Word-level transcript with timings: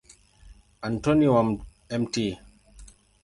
Antoni 0.87 1.25
wa 1.33 1.41
Mt. 2.01 2.15